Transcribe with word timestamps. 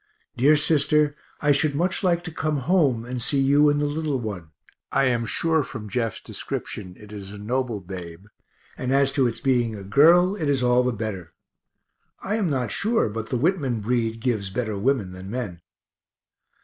Dear 0.35 0.57
sister, 0.57 1.15
I 1.41 1.51
should 1.51 1.75
much 1.75 2.03
like 2.03 2.23
to 2.23 2.31
come 2.31 2.57
home 2.61 3.05
and 3.05 3.21
see 3.21 3.39
you 3.39 3.69
and 3.69 3.79
the 3.79 3.85
little 3.85 4.19
one; 4.19 4.49
I 4.91 5.03
am 5.03 5.27
sure 5.27 5.61
from 5.61 5.87
Jeff's 5.89 6.19
description 6.21 6.97
it 6.99 7.11
is 7.11 7.31
a 7.31 7.37
noble 7.37 7.79
babe 7.81 8.25
and 8.79 8.91
as 8.91 9.11
to 9.11 9.27
its 9.27 9.39
being 9.39 9.75
a 9.75 9.83
girl, 9.83 10.35
it 10.35 10.49
is 10.49 10.63
all 10.63 10.81
the 10.81 10.91
better. 10.91 11.35
(I 12.19 12.33
am 12.37 12.49
not 12.49 12.71
sure 12.71 13.09
but 13.09 13.29
the 13.29 13.37
Whitman 13.37 13.79
breed 13.81 14.21
gives 14.21 14.49
better 14.49 14.75
women 14.75 15.11
than 15.11 15.29
men.) 15.29 15.61